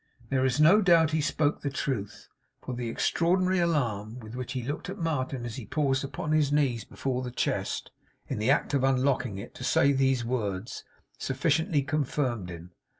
There 0.29 0.43
is 0.45 0.59
no 0.59 0.81
doubt 0.81 1.11
he 1.11 1.21
spoke 1.21 1.61
the 1.61 1.69
truth, 1.69 2.27
for 2.63 2.73
the 2.73 2.89
extraordinary 2.89 3.59
alarm 3.59 4.17
with 4.19 4.33
which 4.35 4.53
he 4.53 4.63
looked 4.63 4.89
at 4.89 4.97
Martin 4.97 5.45
as 5.45 5.57
he 5.57 5.67
paused 5.67 6.03
upon 6.03 6.31
his 6.31 6.51
knees 6.51 6.83
before 6.83 7.21
the 7.21 7.29
chest, 7.29 7.91
in 8.27 8.39
the 8.39 8.49
act 8.49 8.73
of 8.73 8.83
unlocking 8.83 9.37
it, 9.37 9.53
to 9.53 9.63
say 9.63 9.91
these 9.91 10.25
words, 10.25 10.83
sufficiently 11.19 11.83
confirmed 11.83 12.49
him. 12.49 12.71